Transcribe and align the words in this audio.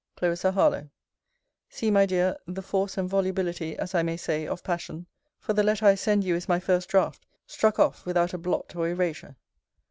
CL. 0.19 0.53
HARLOWE 0.53 0.89
See, 1.69 1.91
my 1.91 2.07
dear, 2.07 2.35
the 2.47 2.63
force, 2.63 2.97
and 2.97 3.07
volubility, 3.07 3.77
as 3.77 3.93
I 3.93 4.01
may 4.01 4.17
say, 4.17 4.47
of 4.47 4.63
passion; 4.63 5.05
for 5.39 5.53
the 5.53 5.61
letter 5.61 5.85
I 5.85 5.93
send 5.93 6.23
you 6.23 6.35
is 6.35 6.49
my 6.49 6.59
first 6.59 6.89
draught, 6.89 7.23
struck 7.45 7.77
off 7.77 8.03
without 8.03 8.33
a 8.33 8.39
blot 8.39 8.75
or 8.75 8.89
erasure. 8.89 9.35